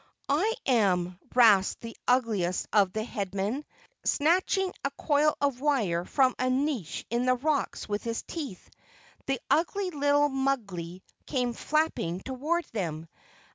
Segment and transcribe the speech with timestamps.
[0.29, 3.63] "I am," rasped the ugliest of the Headmen.
[4.03, 8.67] Snatching a coil of wire from a niche in the rocks with his teeth,
[9.27, 13.09] the ugly little Mugly came flapping toward them.